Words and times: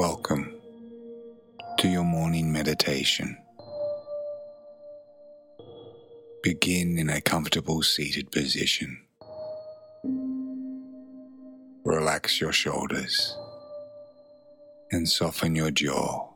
Welcome 0.00 0.54
to 1.76 1.86
your 1.86 2.04
morning 2.04 2.50
meditation. 2.50 3.36
Begin 6.42 6.98
in 6.98 7.10
a 7.10 7.20
comfortable 7.20 7.82
seated 7.82 8.32
position. 8.32 8.98
Relax 11.84 12.40
your 12.40 12.50
shoulders 12.50 13.36
and 14.90 15.06
soften 15.06 15.54
your 15.54 15.70
jaw. 15.70 16.30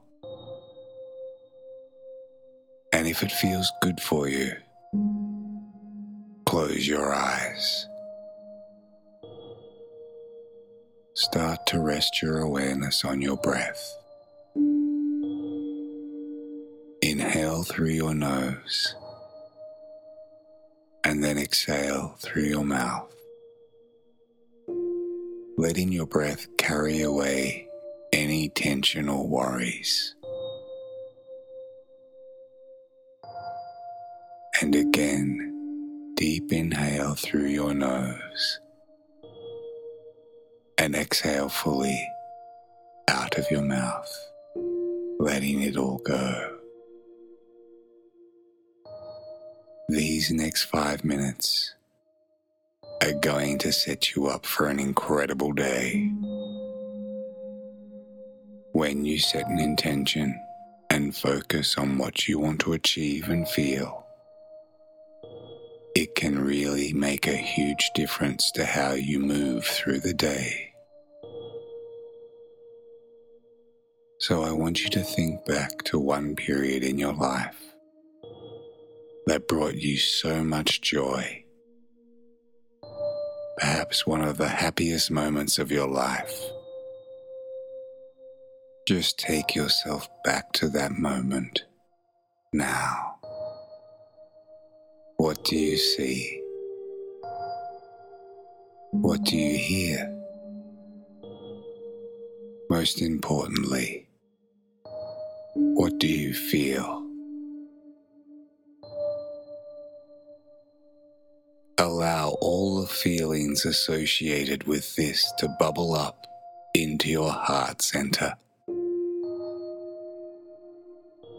And 2.92 3.08
if 3.08 3.22
it 3.22 3.32
feels 3.32 3.72
good 3.80 3.98
for 3.98 4.28
you, 4.28 4.52
close 6.44 6.86
your 6.86 7.14
eyes. 7.14 7.86
Start 11.24 11.64
to 11.68 11.80
rest 11.80 12.20
your 12.20 12.40
awareness 12.40 13.02
on 13.02 13.22
your 13.22 13.38
breath. 13.38 13.96
Inhale 17.00 17.62
through 17.62 17.92
your 17.92 18.14
nose 18.14 18.94
and 21.02 21.24
then 21.24 21.38
exhale 21.38 22.16
through 22.18 22.42
your 22.42 22.64
mouth, 22.64 23.10
letting 25.56 25.90
your 25.92 26.06
breath 26.06 26.46
carry 26.58 27.00
away 27.00 27.68
any 28.12 28.50
tension 28.50 29.08
or 29.08 29.26
worries. 29.26 30.14
And 34.60 34.74
again, 34.74 36.12
deep 36.16 36.52
inhale 36.52 37.14
through 37.14 37.46
your 37.46 37.72
nose 37.72 38.60
and 40.84 40.94
exhale 40.94 41.48
fully 41.48 41.98
out 43.08 43.38
of 43.38 43.50
your 43.50 43.62
mouth, 43.62 44.14
letting 45.18 45.62
it 45.62 45.78
all 45.78 45.96
go. 46.04 46.58
These 49.88 50.30
next 50.32 50.64
five 50.64 51.02
minutes 51.02 51.74
are 53.02 53.14
going 53.14 53.56
to 53.60 53.72
set 53.72 54.14
you 54.14 54.26
up 54.26 54.44
for 54.44 54.66
an 54.66 54.78
incredible 54.78 55.54
day. 55.54 56.12
When 58.72 59.06
you 59.06 59.18
set 59.20 59.46
an 59.46 59.60
intention 59.60 60.38
and 60.90 61.16
focus 61.16 61.78
on 61.78 61.96
what 61.96 62.28
you 62.28 62.38
want 62.38 62.60
to 62.60 62.74
achieve 62.74 63.30
and 63.30 63.48
feel, 63.48 64.04
it 65.96 66.14
can 66.14 66.44
really 66.44 66.92
make 66.92 67.26
a 67.26 67.36
huge 67.36 67.90
difference 67.94 68.50
to 68.50 68.66
how 68.66 68.92
you 68.92 69.18
move 69.18 69.64
through 69.64 70.00
the 70.00 70.12
day. 70.12 70.73
So 74.26 74.42
I 74.42 74.52
want 74.52 74.82
you 74.82 74.88
to 74.88 75.02
think 75.02 75.44
back 75.44 75.82
to 75.84 75.98
one 75.98 76.34
period 76.34 76.82
in 76.82 76.96
your 76.96 77.12
life 77.12 77.60
that 79.26 79.46
brought 79.46 79.74
you 79.74 79.98
so 79.98 80.42
much 80.42 80.80
joy. 80.80 81.44
Perhaps 83.58 84.06
one 84.06 84.22
of 84.22 84.38
the 84.38 84.48
happiest 84.48 85.10
moments 85.10 85.58
of 85.58 85.70
your 85.70 85.86
life. 85.86 86.34
Just 88.88 89.18
take 89.18 89.54
yourself 89.54 90.08
back 90.24 90.54
to 90.54 90.70
that 90.70 90.92
moment 90.92 91.66
now. 92.54 93.16
What 95.18 95.44
do 95.44 95.54
you 95.54 95.76
see? 95.76 96.40
What 98.90 99.22
do 99.24 99.36
you 99.36 99.58
hear? 99.58 100.18
Most 102.70 103.02
importantly, 103.02 104.03
what 105.84 105.98
do 105.98 106.06
you 106.06 106.32
feel? 106.32 107.06
Allow 111.76 112.38
all 112.40 112.80
the 112.80 112.86
feelings 112.86 113.66
associated 113.66 114.66
with 114.66 114.96
this 114.96 115.30
to 115.36 115.46
bubble 115.60 115.92
up 115.92 116.26
into 116.72 117.10
your 117.10 117.30
heart 117.30 117.82
center. 117.82 118.32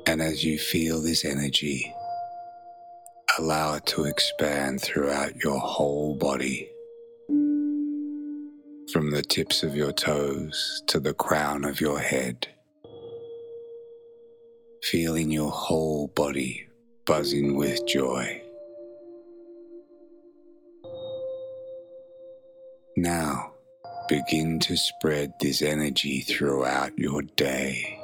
And 0.06 0.22
as 0.22 0.44
you 0.44 0.60
feel 0.60 1.02
this 1.02 1.26
energy, 1.26 1.92
allow 3.40 3.74
it 3.74 3.88
to 3.88 4.04
expand 4.04 4.80
throughout 4.80 5.38
your 5.38 5.60
whole 5.60 6.14
body. 6.18 6.70
From 8.94 9.10
the 9.10 9.24
tips 9.28 9.64
of 9.64 9.76
your 9.76 9.92
toes 9.92 10.84
to 10.86 11.00
the 11.00 11.16
crown 11.16 11.66
of 11.66 11.82
your 11.82 11.98
head. 11.98 12.55
Feeling 14.86 15.32
your 15.32 15.50
whole 15.50 16.10
body 16.10 16.68
buzzing 17.06 17.56
with 17.56 17.88
joy. 17.88 18.40
Now, 22.96 23.54
begin 24.08 24.60
to 24.60 24.78
spread 24.78 25.34
this 25.42 25.64
energy 25.64 26.22
throughout 26.22 26.96
your 27.00 27.24
day. 27.24 28.00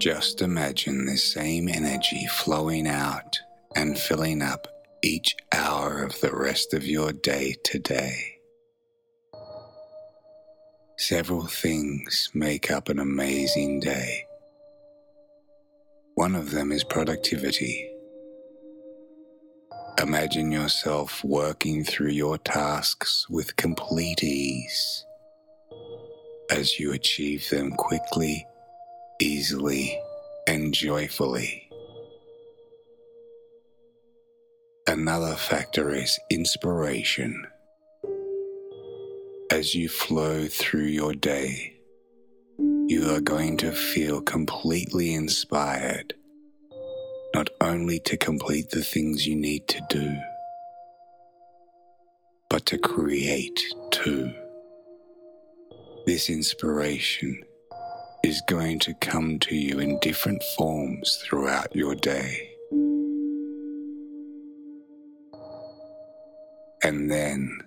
Just 0.00 0.40
imagine 0.40 1.04
this 1.04 1.34
same 1.34 1.68
energy 1.68 2.26
flowing 2.28 2.88
out 2.88 3.38
and 3.76 3.98
filling 3.98 4.40
up 4.40 4.66
each 5.02 5.36
hour 5.54 6.02
of 6.02 6.18
the 6.22 6.34
rest 6.34 6.72
of 6.72 6.86
your 6.86 7.12
day 7.12 7.56
today. 7.62 8.38
Several 10.96 11.46
things 11.46 12.30
make 12.32 12.70
up 12.70 12.88
an 12.88 12.98
amazing 12.98 13.80
day. 13.80 14.24
One 16.22 16.36
of 16.36 16.52
them 16.52 16.70
is 16.70 16.84
productivity. 16.84 17.90
Imagine 20.00 20.52
yourself 20.52 21.24
working 21.24 21.82
through 21.82 22.10
your 22.10 22.38
tasks 22.38 23.26
with 23.28 23.56
complete 23.56 24.22
ease 24.22 25.04
as 26.48 26.78
you 26.78 26.92
achieve 26.92 27.50
them 27.50 27.72
quickly, 27.72 28.46
easily, 29.20 29.98
and 30.46 30.72
joyfully. 30.72 31.68
Another 34.86 35.34
factor 35.34 35.92
is 35.92 36.20
inspiration. 36.30 37.48
As 39.50 39.74
you 39.74 39.88
flow 39.88 40.46
through 40.46 40.86
your 41.00 41.14
day, 41.14 41.80
you 42.88 43.10
are 43.14 43.20
going 43.20 43.56
to 43.56 43.72
feel 43.72 44.20
completely 44.20 45.14
inspired 45.14 46.14
not 47.34 47.48
only 47.60 47.98
to 48.00 48.16
complete 48.16 48.70
the 48.70 48.84
things 48.84 49.26
you 49.26 49.34
need 49.34 49.66
to 49.68 49.80
do, 49.88 50.16
but 52.50 52.66
to 52.66 52.76
create 52.76 53.62
too. 53.90 54.32
This 56.04 56.28
inspiration 56.28 57.42
is 58.22 58.42
going 58.48 58.78
to 58.80 58.94
come 58.94 59.38
to 59.38 59.56
you 59.56 59.78
in 59.78 59.98
different 60.00 60.42
forms 60.56 61.22
throughout 61.24 61.74
your 61.74 61.94
day. 61.94 62.50
And 66.82 67.10
then 67.10 67.60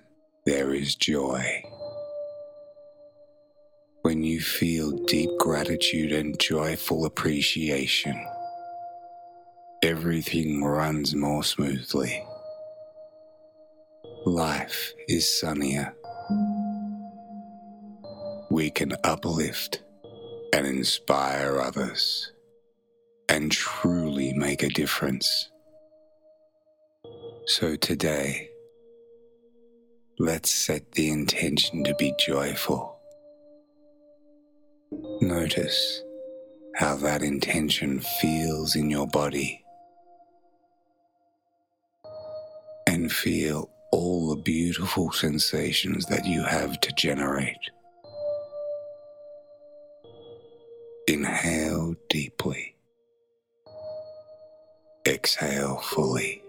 there 0.45 0.73
is 0.73 0.95
joy. 0.95 1.63
When 4.05 4.23
you 4.23 4.39
feel 4.39 4.91
deep 4.91 5.31
gratitude 5.39 6.11
and 6.11 6.39
joyful 6.39 7.05
appreciation 7.05 8.23
everything 9.81 10.63
runs 10.63 11.15
more 11.15 11.43
smoothly. 11.43 12.23
Life 14.27 14.93
is 15.07 15.39
sunnier. 15.39 15.95
We 18.51 18.69
can 18.69 18.93
uplift 19.03 19.81
and 20.53 20.67
inspire 20.67 21.59
others 21.59 22.31
and 23.27 23.51
truly 23.51 24.33
make 24.33 24.61
a 24.61 24.69
difference. 24.69 25.49
So 27.47 27.75
today, 27.75 28.51
let's 30.19 30.51
set 30.51 30.91
the 30.91 31.09
intention 31.09 31.83
to 31.85 31.95
be 31.95 32.13
joyful. 32.19 32.94
Notice 35.25 36.03
how 36.75 36.97
that 36.97 37.23
intention 37.23 37.99
feels 38.21 38.75
in 38.75 38.91
your 38.91 39.07
body 39.07 39.65
and 42.85 43.11
feel 43.11 43.71
all 43.91 44.29
the 44.29 44.41
beautiful 44.43 45.11
sensations 45.11 46.05
that 46.05 46.27
you 46.27 46.43
have 46.43 46.79
to 46.81 46.91
generate. 46.91 47.57
Inhale 51.07 51.95
deeply. 52.07 52.75
Exhale 55.07 55.77
fully. 55.77 56.43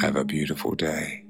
Have 0.00 0.16
a 0.16 0.24
beautiful 0.24 0.74
day. 0.74 1.25